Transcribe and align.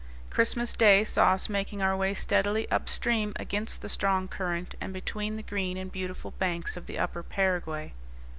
Christmas 0.31 0.73
Day 0.75 1.03
saw 1.03 1.33
us 1.33 1.47
making 1.47 1.79
our 1.79 1.95
way 1.95 2.15
steadily 2.15 2.67
up 2.71 2.89
stream 2.89 3.33
against 3.35 3.83
the 3.83 3.87
strong 3.87 4.27
current, 4.27 4.73
and 4.81 4.91
between 4.93 5.35
the 5.35 5.43
green 5.43 5.77
and 5.77 5.91
beautiful 5.91 6.31
banks 6.39 6.75
of 6.75 6.87
the 6.87 6.97
upper 6.97 7.21
Paraguay. 7.21 7.93